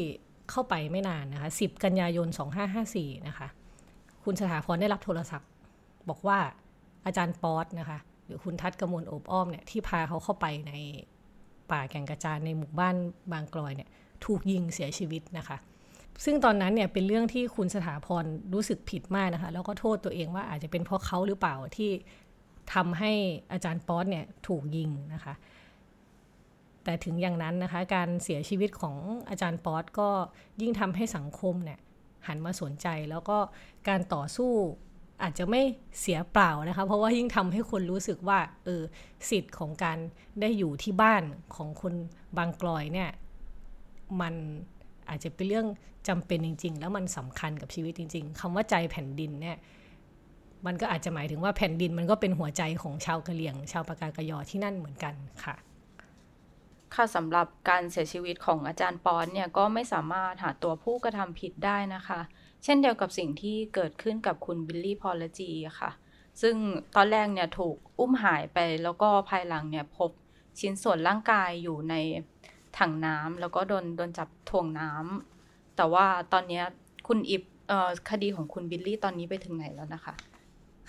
[0.49, 2.27] เข้าไปไม่นานนะคะ 10 กันยายน
[2.77, 3.47] 2554 นะคะ
[4.23, 5.49] คุณสถาพรได้รับโทรศัพท์
[6.09, 6.39] บอกว่า
[7.05, 10.73] อาจารย์ป๊อตนะคะ หรือคุณทัศกมลโอบอ้อมเนี่ยที่พาเขาเข้าไปใน
[11.71, 12.95] ป่าแก่งกระจานในหมู่บ้าน
[13.31, 13.89] บางกลอยเนี่ย
[14.25, 15.57] ถูกยิงเสียชีวิตนะคะ
[16.23, 21.91] ซึ่งตอนนั้นเนี่ยเป็นเรื่องที่คุณสถาพรรู้สึกผิดมากนะคะ แล้วก็โทษตัวเองว่าอาจจะเป็นเพราะเขาหรือเปล่าที่
[22.73, 23.11] ทำให้
[23.51, 25.33] อาจารย์ป๊อตเนี่ยถูกยิงนะคะ
[26.83, 28.97] แต่ถึงอย่างนั้นนะคะ การเสียชีวิตของ
[29.29, 30.09] อาจารย์ป๊อตก็
[30.61, 31.79] ยิ่งทำให้สังคมเนี่ย
[32.27, 33.37] หันมาสนใจแล้วก็
[33.87, 34.51] การต่อสู้
[35.23, 35.61] อาจจะไม่
[35.99, 38.83] เสียเปล่านะคะ เพราะว่ายิ่งทำให้คนรู้สึกว่าเออ
[39.29, 39.97] สิทธิ์ของการ
[40.41, 41.23] ได้อยู่ที่บ้าน
[41.55, 41.93] ของคน
[42.37, 43.09] บางกลอยเนี่ย
[44.21, 44.35] มัน
[45.09, 45.67] อาจจะเป็นเรื่อง
[46.07, 49.57] จำเป็นจริง ๆ แล้วมันสำคัญกับชีวิตจริง ๆคำว่าใจแผ่นดินเนี่ย
[50.65, 55.55] มันก็อาจจะหมายถึงว่าแผ่นดินมันก็เป็นหัวใจของชาวกะเหรี่ยง ชาวปากากยอที่นั่นเหมือนกันค่ะ
[56.95, 62.19] ค่ะสำหรับการเสียชีวิตของอาจารย์ปอนเนี่ยก็ไม่สามารถหาตัวผู้กระทำผิดได้นะคะ
[62.63, 65.91] เช่นเดียวกับสิ่งที่เกิดขึ้นกับคุณบิลลี่พอลจีค่ะ
[66.41, 66.55] ซึ่ง
[66.95, 70.11] ตอนแรกเนี่ยถูกอุ้มหายไปแล้วก็ภายหลังเนี่ยพบ
[70.59, 71.95] ชิ้นส่วนร่างกายอยู่ใน
[72.79, 76.61] ถังน้ำแล้วก็โดนโดนจับถ่วงน้ำแต่ว่าตอนนี้
[77.07, 77.43] คุณอิบ
[78.09, 80.13] คดีของคุณบิลลี่ตอนนี้ไปถึงไหนแล้วนะคะ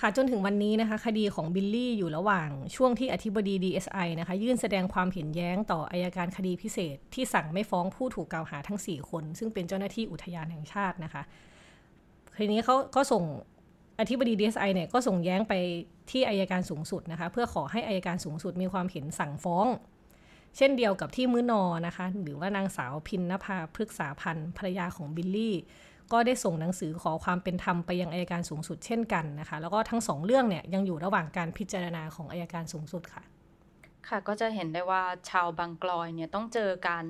[0.01, 11.23] ค่ะจนถึงวันนี้นะคะ คดีของบิลลี่อยู่ระหว่างช่วงที่อธิบดี DSI นะคะ ยื่นแสดงความเห็นแย้งต่ออัยการคดีพิเศษ ที่สั่งไม่ฟ้องผู้ถูกกล่าวหาทั้ง 4 คน ซึ่งเป็นเจ้าหน้าที่อุทยานแห่งชาตินะคะ
[12.39, 13.25] ทีนี้เขาก็ส่ง
[14.01, 15.53] อธิบดี DSI เนี่ยก็ส่งแย้งไป
[16.11, 19.67] ที่อัยการสูงสุดนะคะ เพื่อขอให้อัยการสูงสุดมีความเห็นสั่งฟ้อง
[20.57, 25.57] เช่นเดียวกับที่มื้อนอนะคะ หรือว่านางสาวพิณนภาพฤกษาพรรณภรรยาของบิลลี่
[26.13, 33.23] ก็ได้ส่งหนังสือขอความเป็นธรรมไปยังอายการสูงสุดเช่นกันนะคะ แล้วก็ทั้งสองเรื่องเนี่ยยังอยู่ระหว่างการพิจารณาของอายการสูงสุดค่ะ
[34.09, 37.05] ค่ะก็จะเห็นได้ว่าชาวบางกลอยเนี่ยต้องเจอการ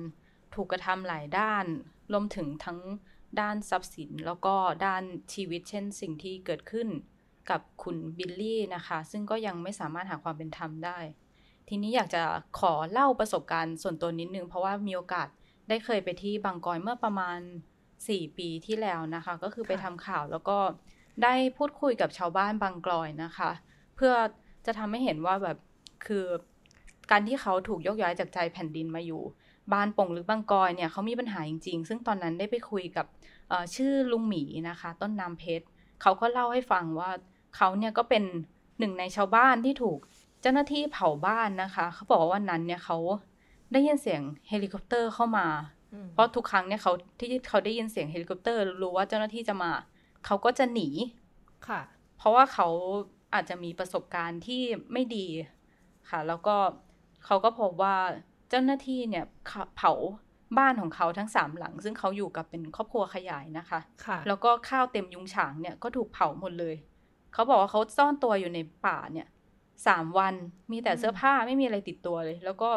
[0.55, 1.65] ถูกกระทำหลายด้าน
[2.13, 2.79] รวมถึงทั้ง
[3.39, 4.55] ด้านทรัพย์สินแล้วก็
[4.85, 5.03] ด้าน
[5.33, 6.87] ชีวิตเช่นสิ่งที่เกิดขึ้น
[7.49, 10.99] กับคุณบิลลี่นะคะ ซึ่งก็ยังไม่สามารถหาความเป็นธรรมได้
[11.69, 12.23] ทีนี้อยากจะ
[12.59, 15.27] ขอเล่าประสบการณ์ส่วนตัวนิดนึง เพราะว่ามีโอกาส
[15.69, 17.39] ได้เคยไปที่บางกอยเมื่อประมาณ
[17.89, 20.57] 4 ปีที่แล้วนะคะ ก็คือไปทำข่าวแล้วก็
[21.23, 23.51] ได้พูดคุยกับชาวบ้านบางกลอยนะคะ
[23.95, 24.13] เพื่อ
[24.65, 25.57] จะทำให้เห็นว่าแบบ
[26.05, 26.25] คือ
[27.11, 29.21] การที่เขาถูกยกย้ายจากใจแผ่นดินมาอยู่
[29.73, 33.05] บ้านป่งหรือบางกอยเนี่ยเขามีปัญหาจริงๆ ซึ่งตอนนั้นได้ไปคุยกับ
[33.75, 35.65] ชื่อลุงหมีนะคะ ต้นน้ำเพชร
[36.01, 37.09] เขาก็เล่าให้ฟังว่า
[37.55, 38.23] เขาเนี่ยก็เป็น
[38.79, 39.99] หนึ่งในชาวบ้านที่ถูก
[40.45, 42.97] จ้าหน้าที่เผาบ้านนะคะ เขาบอกว่าวันนั้นเนี่ยเขา
[43.73, 45.47] ได้ยินเสียงเฮลิคอปเตอร์เข้ามา
[46.13, 49.71] เพราะทุกครั้งเนี่ยเขาที่เขาได้ยินเสียงเฮลิคอปเตอร์ รู้ว่าเจ้าหน้าที่จะมา
[50.25, 50.89] เขาก็จะหนี
[51.67, 51.81] ค่ะ
[52.17, 52.67] เพราะว่าเขา
[53.33, 54.61] อาจจะมีประสบการณ์ที่
[54.93, 55.27] ไม่ดี
[56.09, 56.55] ค่ะ แล้วก็
[57.25, 57.95] เขาก็พบว่า
[58.49, 59.25] เจ้าหน้าที่เนี่ย
[59.77, 59.93] เผา
[60.57, 66.75] บ้านของเขาทั้งสามหลัง ซึ่งเขาอยู่กับเป็นครอบครัวขยายนะคะค่ะแล้วก็ข้าวเต็มยุ้งฉางเนี่ยก็ถูกเผาหมดเลย
[67.33, 69.27] เขาบอกว่าเขาซ่อนตัวอยู่ในป่าเนี่ย
[69.87, 70.35] สามวัน
[70.71, 72.69] มีแต่เสื้อผ้าไม่มีอะไรติดตัวเลย แล้วก็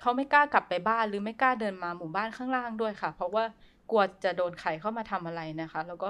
[0.00, 3.44] เขาไม่กล้ากลับไปบ้านหรือไม่กล้าเดินมาหมู่บ้านข้างล่างด้วยค่ะ เพราะว่า
[3.90, 6.08] กลัวจะโดนไข่เข้ามาทำอะไรนะคะ แล้วก็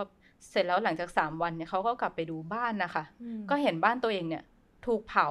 [0.50, 3.04] เสร็จแล้วหลังจากสามวันเนี่ยเขาก็กลับไปดูบ้านนะคะ
[3.50, 4.44] ก็เห็นบ้านตัวเองเนี่ย
[4.86, 5.28] ถูกเผา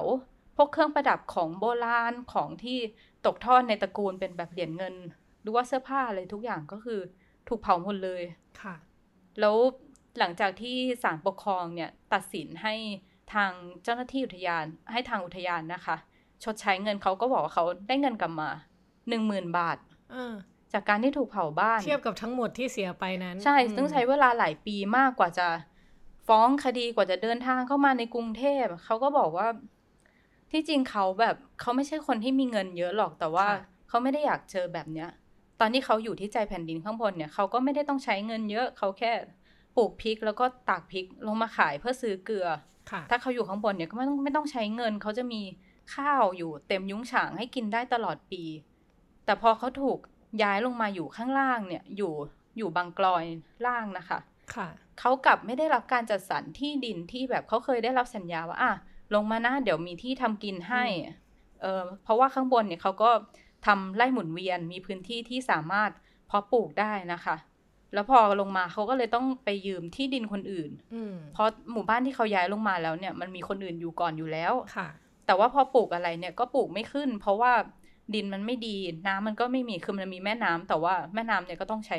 [0.56, 2.78] พวกเครื่องประดับของโบราณของที่
[3.26, 4.94] ตกทอดในตระกูลเป็นแบบเหรียญเงิน
[5.42, 7.00] หรือว่าเสื้อผ้าอะไรทุกอย่างก็คือ
[7.48, 8.22] ถูกเผาหมดเลย
[8.62, 8.74] ค่ะ
[9.40, 9.56] แล้ว
[10.18, 12.74] หลังจากที่ศาลปกครองเนี่ย ตัดสินให้
[13.34, 13.52] ทาง
[13.84, 15.96] เจ้าหน้าที่อุทยาน ให้ทางอุทยานนะคะ
[16.44, 18.50] ชดใช้เงินเขาก็บอกว่าเขาได้เงินกลับมา
[19.08, 19.78] หนึ่งหมื่นบาท
[20.72, 25.48] จากการที่ถูกเผาบ้าน เทียบกับทั้งหมดที่เสียไปนั้น ใช่ต้องใช้เวลาหลายปีมากกว่าจะ
[26.28, 29.48] ฟ้องคดีกว่าจะเดินทางเข้ามาในกรุงเทพเขาก็บอกว่า
[30.50, 33.46] ที่จริงเขาแบบเขาไม่ใช่คนที่มีเงินเยอะหรอกแต่ว่า
[33.88, 35.08] เขาไม่ได้อยากเจอแบบเนี้ย
[35.60, 39.12] ตอนที่เขาอยู่ที่ใจแผ่นดินข้างบนเนี่ยเขาก็ไม่ได้ต้องใช้เงินเยอะเขาแค่
[39.76, 42.60] ปลูกพริกแล้วก็ตากพริกลงมาขายเพื่อซื้อเกลือค่ะ
[43.10, 45.42] ถ้าเขาอยู่ข้างบนเนี่ยก็ไม่ต้องไม่ต้องใช้เงิน เขาจะมี
[45.94, 48.42] ข้าวอยู่เต็มยุ้งฉางให้กินได้ตลอดปี
[49.24, 49.98] แต่พอเขาถูก
[50.42, 52.12] ย้ายลงมาอยู่ข้างล่างเนี่ยอยู่
[52.58, 53.24] อยู่บางกลอย
[53.66, 54.18] ล่างนะคะ
[54.54, 54.68] ค่ะ
[55.00, 58.72] เขากลับไม่ได้รับการจัดสรรที่ดินที่แบบเขาเคยได้รับสัญญาว่าอะ
[59.14, 60.84] ลงมานะเดี๋ยวมีที่ทำกินให้
[61.62, 63.10] เออเพราะว่าข้างบนเนี่ยเขาก็
[63.66, 65.90] ทำไร่หมุนเวียนมีพื้นที่ที่สามารถ
[66.26, 67.36] เพาะปลูกได้นะคะ
[67.94, 74.88] แล้วพอลงมาเขาก็เลยต้องไปยืมที่ดินคนอื่นอืมเพราะหมู่บ้านที่เขาย้ายลงมาแล้วเนี่ยมันมีคนอื่นอยู่ก่อนอยู่แล้วค่ะ
[75.26, 77.52] แต่ว่าพอปลูกอะไรเนี่ยก็ปลูกไม่ขึ้น เพราะว่า
[78.14, 78.76] ดินมันไม่ดี
[79.06, 81.98] น้ำมันก็ไม่มีคือมันมีแม่น้ำแต่ว่าแม่น้ำเนี่ยก็ต้องใช้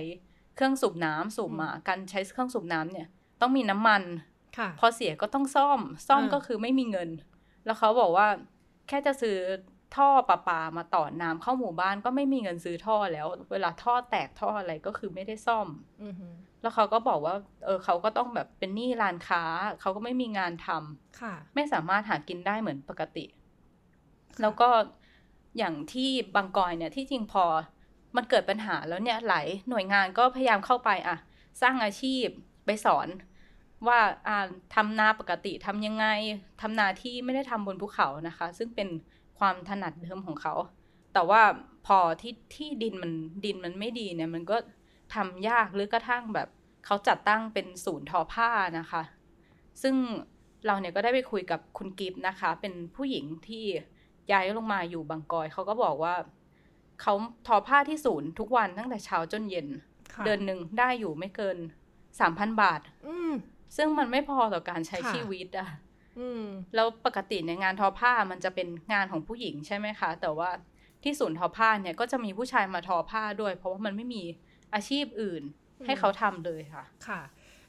[0.55, 3.07] เครื่องสูบน้ำสูบมาการใช้เครื่องสูบน้ำเนี่ย
[3.41, 4.03] ต้องมีน้ำมัน
[4.57, 7.09] ค่ะพอเสียก็ต้องซ่อม ซ่อมอ่าก็คือไม่มีเงิน
[7.65, 8.27] แล้วเขาบอกว่า
[8.87, 9.37] แค่จะซื้อ
[9.95, 15.67] ท่อประปามาต่อน้ำเข้าหมู่บ้านก็ไม่มีเงินซื้อท่อแล้ว เวลาท่อแตกท่ออะไรก็คือไม่ได้ซ่อม
[16.03, 19.43] อือหือแล้วเขาก็บอกว่า เออเขาก็ต้องแบบเป็นหนี้ร้านค้า
[19.81, 23.25] เขาก็ไม่มีงานทำค่ะ ไม่สามารถหากินได้เหมือนปกติ
[24.41, 24.69] แล้วก็
[25.57, 27.45] อย่างที่บางกอยเนี่ยที่จริงพอ
[28.15, 31.17] มันเกิดปัญหาแล้วเนี่ยหลายหน่วยงานก็พยายามเข้าไปอะ
[31.61, 32.25] สร้างอาชีพ
[32.65, 33.07] ไปสอน
[33.87, 36.05] ว่าอ่าทำนาปกติทำยังไง
[36.61, 38.89] ทำนาที่ไม่ได้ทำบนภูเขานะคะ ซึ่งเป็น
[39.39, 40.53] ความถนัดเดิมของเขา
[41.13, 41.41] แต่ว่า
[41.87, 43.11] พอที่ที่ดินมัน
[43.45, 44.57] ดินมันไม่ดีเนี่ย มันก็
[45.13, 46.47] ทำยากหรือกระทั่งแบบ
[46.85, 49.03] เขาจัดตั้งเป็นศูนย์ทอผ้านะคะ
[49.81, 49.95] ซึ่ง
[50.65, 53.65] เราเนี่ยก็ได้ไปคุยกับคุณกิฟต์นะคะ เป็นผู้หญิงที่
[54.31, 56.15] ย้ายลงมาอยู่บางกอย เขาก็บอกว่า
[57.01, 57.13] เขา
[57.47, 59.67] ทอผ้าที่ศูนย์ทุกวันตั้งแต่เช้าจนเย็น
[60.13, 61.57] ค่ะเดือนหนึ่งได้อยู่ไม่เกิน
[62.19, 63.31] สามพันบาท อืม
[63.77, 65.92] ซึ่งมันไม่พอต่อการใช้ค่ะชีวิตอะอืม
[66.75, 70.49] แล้วปกติในยงานทอผ้ามันจะเป็นงานของผู้หญิงใช่ไหมคะ แต่ว่า
[71.03, 74.23] ที่ศูนย์ทอผ้าเนี่ยก็จะมีผู้ชายมาทอผ้าด้วย เพราะว่ามันไม่มี
[74.73, 75.43] อาชีพอื่น
[75.79, 77.21] อืมให้เขาทำเลยค่ะ ค่ะ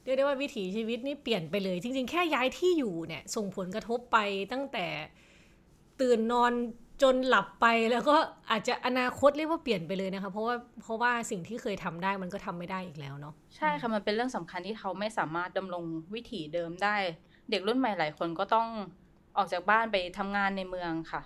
[0.03, 4.17] เรียกได้ว่าวิถีชีวิตนี่เปลี่ยนไปเลย จริง ๆ แค่ย้ายที่อยู่เนี่ย ส่งผลกระทบไป
[4.51, 4.87] ตั้งแต่
[6.01, 6.53] ตื่นนอน
[7.03, 8.15] จนหลับไปแล้วก็
[8.51, 16.95] อาจจะอนาคตเรียกว่าเปลี่ยนไปเลยนะคะ เพราะว่าเพราะว่าสิ่งที่เคยทำได้มันก็ทำไม่ได้อีกแล้วเนาะใช่ค่ะมันเป็นเรื่องสำคัญที่เขาไม่สามารถดำรงวิถีเดิมได้
[17.49, 18.67] เด็กรุ่นใหม่หลายคนก็ต้อง
[19.37, 21.21] ออกจากบ้านไปทำงานในเมืองค่ะ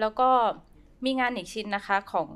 [0.00, 0.30] แล้วก็
[1.04, 2.30] มีงานอีกชิ้นนะคะของ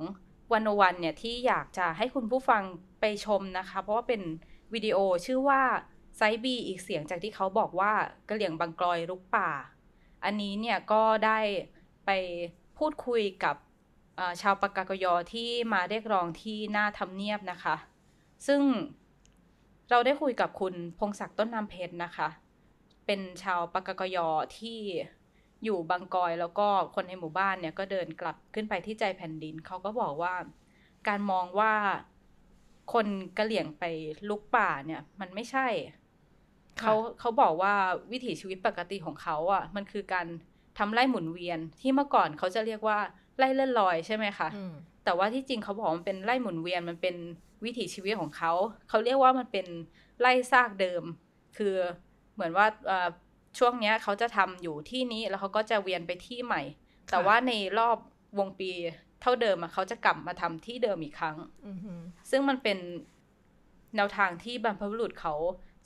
[0.52, 2.62] วันวันเนี่ยที่อยากจะให้คุณผู้ฟัง
[3.00, 4.22] ไปชมนะคะ เพราะว่าเป็น
[4.74, 5.62] วิดีโอชื่อว่า
[6.16, 7.92] ไซบีอีกเสียงจากที่เขาบอกว่า
[8.28, 9.50] กระเหลี่ยงบางกลอยลุกป่า
[10.24, 11.38] อันนี้เนี่ยก็ได้
[12.06, 12.10] ไป
[12.78, 13.56] พูดคุยกับ
[14.40, 17.76] ชาวปากากยอที่มาเรียกร้องที่หน้าทำเนียบนะคะ
[18.46, 18.60] ซึ่ง
[19.90, 22.28] เราได้คุยกับคุณพงศักดิ์ต้นน้ำเพชรนะคะ
[23.12, 24.78] เป็นชาวปากากยอที่
[25.64, 30.34] อยู่บางกอยแล้วก็คนในหมู่บ้านเนี่ยก็เดินกลับขึ้นไปที่ใจแผ่นดิน เขาก็บอกว่า
[31.08, 31.72] การมองว่า
[32.92, 33.06] คน
[33.38, 33.84] กะเหลี่ยงไป
[34.28, 35.92] ลุกป่าเนี่ย มันไม่ใช่ค่ะ
[36.80, 37.74] เขาเขาบอกว่า
[38.12, 40.26] วิถีชีวิตปกติของเขาอะ่ะ มันคือการ
[40.78, 42.98] ทำไร่หมุนเวียนที่เมื่อก่อนเขาจะเรียกว่า
[43.38, 44.72] ไร่เลื่อนลอยใช่ไหมคะอืม
[45.04, 47.16] แต่ว่าที่จริงเขาบอกว่ามันเป็นไร่หมุนเวียนมันเป็น
[47.64, 48.52] วิถีชีวิตของเขา
[48.88, 49.66] เขาเรียกว่ามันเป็น
[50.20, 51.02] ไร่ซากเดิม
[51.56, 51.74] คือ
[52.40, 53.08] เหมือนว่าเอ่อ
[53.58, 56.62] ช่วงเนี้ยเขาจะทำอยู่ที่นี้แล้วเขาก็จะเวียนไปที่ใหม่
[57.10, 57.98] แต่ว่าในรอบ
[58.38, 58.70] วงปี
[59.20, 62.00] เท่าเดิมอะเขาจะกลับมาทำที่เดิมอีกครั้งอือหือ
[62.30, 62.78] ซึ่งมันเป็น
[63.96, 65.34] แนวทางที่บรรพบุรุษเขา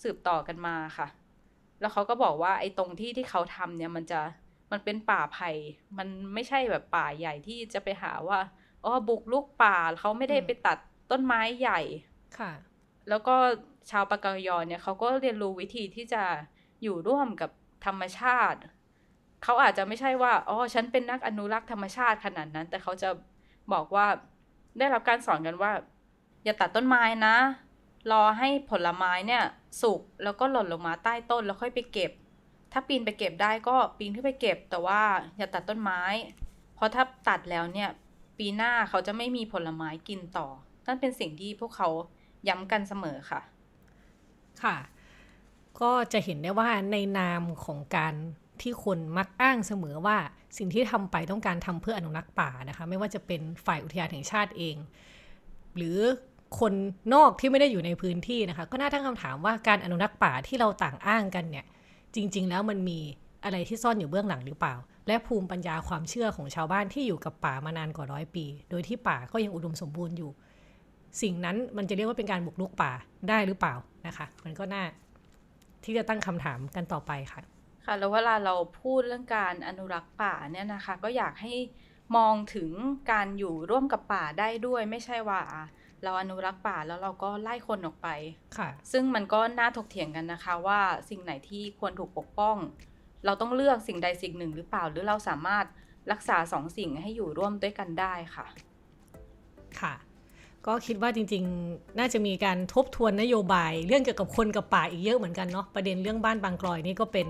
[0.03, 1.09] สืบต่อกันมาค่ะ
[1.81, 4.21] แล้วเขาก็บอกว่าไอ้ตรงที่ที่เขาทำเนี่ยมันจะ
[4.73, 5.51] มันเป็นป่าไผ่
[5.99, 8.38] มันไม่ใช่แบบป่าใหญ่ที่จะไปหาว่า
[8.85, 10.79] อ๋อบุกลุกป่าเขาไม่ได้ไปตัด
[11.11, 11.81] ต้นไม้ใหญ่
[12.38, 12.53] ค่ะ
[13.09, 13.37] แล้วก็
[13.90, 16.23] ชาวปากายอเนี่ยเขาก็เรียนรู้วิธีที่จะ
[16.83, 17.51] อยู่ร่วมกับ
[17.87, 18.59] ธรรมชาติ
[19.45, 23.11] เขาอาจจะไม่ใช่ว่าอ๋อฉันเป็นนักอนุรักษ์ธรรมชาติขนาดนั้น แต่เขาจะ
[23.73, 24.07] บอกว่า
[24.79, 25.73] ได้รับการสอนกันว่า
[26.45, 27.37] อย่าตัดต้นไม้นะ
[28.12, 29.43] รอให้ผลไม้เนี่ย
[29.83, 32.12] สุกแล้วก็หล่นลงมาใต้ต้นแล้วค่อยไปเก็บ
[32.73, 35.03] ถ้าปีนไปเก็บได้ก็ปีนขึ้นไปเก็บ แต่ว่า
[35.37, 36.03] อย่าตัดต้นไม้
[36.75, 37.90] เพราะถ้าตัดแล้วเนี่ย
[38.38, 40.49] ปีหน้าเขาจะไม่มีผลไม้กินต่อ
[40.87, 41.88] นั่นเป็นสิ่งที่พวกเขา
[42.48, 43.40] ย้ำกันเสมอค่ะ
[44.62, 44.76] ค่ะ
[45.80, 48.14] ก็จะเห็นได้ว่าในนามของการ
[48.62, 50.16] ที่คนมักอ้างเสมอว่า
[50.59, 54.76] สิ่งที่ทำไปต้องการทำเพื่ออนุรักษ์ป่านะคะ ไม่ว่าจะเป็นฝ่ายอุทยานแห่งชาติเอง
[55.76, 55.98] หรือ
[56.59, 56.72] คน
[57.14, 61.66] นอกที่ไม่ได้อยู่ในพื้นที่นะคะ ก็น่าตั้งคำถามว่าการอนุรักษ์ป่าที่เราต่างอ้างกันเนี่ย
[62.14, 63.00] จริง ๆ แล้วมันมี
[63.44, 64.74] อะไรที่ซ่อนอยู่เบื้องหลังหรือเปล่า
[65.07, 70.30] และภูมิปัญญาความเชื่อของชาวบ้านที่อยู่กับป่ามานานกว่าร้อยปี โดยที่ป่าก็ยังอุดมสมบูรณ์อยู่
[71.22, 72.92] สิ่งนั้นมันจะเรียกว่าเป็นการบุกรุกป่า
[73.29, 73.74] ได้หรือเปล่า
[74.07, 74.85] นะคะ มันก็น่า
[75.85, 77.42] ที่จะตั้งคำถามกันต่อไปค่ะ
[77.85, 81.55] ค่ะแล้วเวลาเราพูดเรื่องการอนุรักษ์ป่าเนี่ยนะคะ ก็อยากให้
[82.16, 82.70] มองถึง
[83.12, 85.64] การอยู่ร่วมกับป่าได้ด้วย ไม่ใช่ว่าอะ
[86.03, 88.09] เราอนุรักษ์ป่าแล้วเราก็ไล่คนออกไป
[88.59, 92.57] ค่ะ ซึ่งมันก็น่าถกเถียงกันนะคะว่าสิ่งไหนที่ควรถูกปกป้อง
[93.24, 95.64] เราต้องเลือกสิ่งใดสิ่งหนึ่งหรือเปล่า หรือเราสามารถ
[96.12, 98.46] รักษาสองสิ่งให้อยู่ร่วมด้วยกันได้ค่ะ
[99.81, 99.94] ค่ะ
[100.66, 107.27] ก็คิดว่าจริงๆ น่าจะมีการทบทวนนโยบาย เรื่องเกี่ยวกับคนกับป่าอีกเยอะเหมือนกันเนาะประเด็นเรื่องบ้านบางกลอยนี่ก็เป็น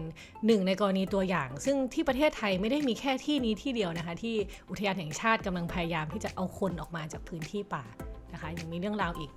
[0.46, 4.34] หนึ่งในกรณีตัวอย่าง ซึ่งที่ประเทศไทยไม่ได้มีแค่ที่นี้ที่เดียวนะคะ ที่
[4.70, 7.84] อุทยานแห่งชาติกำลังพยายามที่จะเอาคนออกมาจากพื้นที่ป่า
[8.32, 9.30] นะคะยังมีเรื่องราวอีก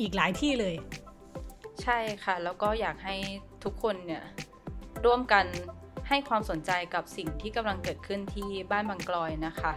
[0.00, 0.74] อีกหลายที่เลย
[1.82, 3.16] ใช่ค่ะ แล้วก็อยากให้
[3.64, 4.24] ทุกคนเนี่ย
[5.04, 5.44] ร่วมกัน
[6.08, 9.72] ให้ความสนใจกับสิ่งที่กำลังเกิดขึ้นที่บ้านบางกลอยนะคะ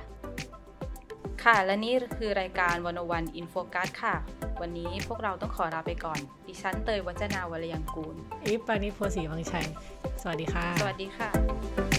[1.43, 4.15] ค่ะ และนี่คือรายการวันวันอินโฟกัสค่ะ
[4.61, 9.67] วันนี้พวกเราต้องขอลาไปก่อน ดิฉันเตยวัจนาวรยังกูล อิปปานิโพสีวังชัย
[10.21, 11.90] สวัสดีค่ะ สวัสดีค่ะ